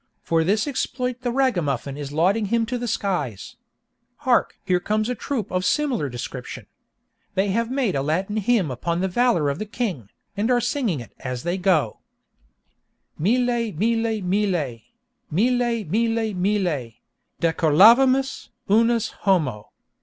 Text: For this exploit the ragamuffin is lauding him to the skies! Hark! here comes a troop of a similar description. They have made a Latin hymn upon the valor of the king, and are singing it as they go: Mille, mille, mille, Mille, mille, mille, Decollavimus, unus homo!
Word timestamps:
For 0.23 0.43
this 0.43 0.65
exploit 0.67 1.21
the 1.21 1.29
ragamuffin 1.29 1.95
is 1.95 2.11
lauding 2.11 2.45
him 2.45 2.65
to 2.65 2.79
the 2.79 2.87
skies! 2.87 3.55
Hark! 4.21 4.57
here 4.65 4.79
comes 4.79 5.09
a 5.09 5.13
troop 5.13 5.51
of 5.51 5.61
a 5.61 5.63
similar 5.63 6.09
description. 6.09 6.65
They 7.35 7.49
have 7.49 7.69
made 7.69 7.93
a 7.93 8.01
Latin 8.01 8.37
hymn 8.37 8.71
upon 8.71 9.01
the 9.01 9.07
valor 9.07 9.47
of 9.47 9.59
the 9.59 9.67
king, 9.67 10.09
and 10.35 10.49
are 10.49 10.59
singing 10.59 11.01
it 11.01 11.13
as 11.19 11.43
they 11.43 11.59
go: 11.59 11.99
Mille, 13.19 13.73
mille, 13.73 14.23
mille, 14.23 14.79
Mille, 15.29 15.85
mille, 15.85 16.33
mille, 16.33 16.91
Decollavimus, 17.39 18.49
unus 18.67 19.09
homo! 19.19 19.69